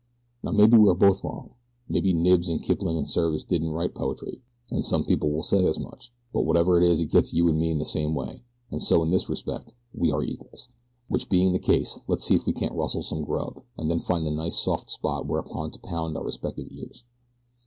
"Now 0.41 0.49
maybe 0.49 0.77
we 0.77 0.89
are 0.89 0.95
both 0.95 1.23
wrong 1.23 1.51
maybe 1.87 2.11
Knibbs 2.11 2.49
and 2.49 2.63
Kipling 2.63 2.97
and 2.97 3.07
Service 3.07 3.43
didn't 3.43 3.69
write 3.69 3.93
poetry, 3.93 4.41
and 4.71 4.83
some 4.83 5.05
people 5.05 5.29
will 5.31 5.43
say 5.43 5.63
as 5.63 5.77
much; 5.77 6.11
but 6.33 6.41
whatever 6.41 6.81
it 6.81 6.89
is 6.89 6.99
it 6.99 7.11
gets 7.11 7.35
you 7.35 7.47
and 7.47 7.59
me 7.59 7.69
in 7.69 7.77
the 7.77 7.85
same 7.85 8.15
way, 8.15 8.41
and 8.71 8.81
so 8.81 9.03
in 9.03 9.11
this 9.11 9.29
respect 9.29 9.75
we 9.93 10.11
are 10.11 10.23
equals. 10.23 10.69
Which 11.07 11.29
being 11.29 11.51
the 11.53 11.59
case 11.59 11.99
let's 12.07 12.23
see 12.23 12.33
if 12.33 12.47
we 12.47 12.53
can't 12.53 12.73
rustle 12.73 13.03
some 13.03 13.23
grub, 13.23 13.61
and 13.77 13.91
then 13.91 13.99
find 13.99 14.25
a 14.25 14.31
nice 14.31 14.57
soft 14.59 14.89
spot 14.89 15.27
whereon 15.27 15.69
to 15.69 15.77
pound 15.77 16.17
our 16.17 16.23
respective 16.23 16.69
ears." 16.71 17.03